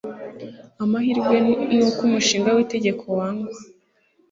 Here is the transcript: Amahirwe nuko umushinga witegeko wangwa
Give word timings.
Amahirwe 0.83 1.35
nuko 1.73 1.99
umushinga 2.07 2.49
witegeko 2.57 3.03
wangwa 3.17 3.57